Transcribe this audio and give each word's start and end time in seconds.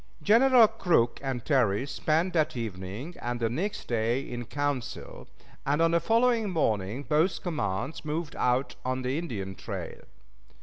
Generals 0.23 0.71
Crook 0.79 1.19
and 1.21 1.45
Terry 1.45 1.85
spent 1.85 2.33
that 2.33 2.57
evening 2.57 3.13
and 3.21 3.39
the 3.39 3.51
next 3.51 3.87
day 3.87 4.19
in 4.21 4.45
council, 4.45 5.27
and 5.63 5.79
on 5.79 5.91
the 5.91 5.99
following 5.99 6.49
morning 6.49 7.03
both 7.03 7.43
commands 7.43 8.03
moved 8.03 8.35
out 8.35 8.75
on 8.83 9.03
the 9.03 9.19
Indian 9.19 9.53
trail. 9.53 10.01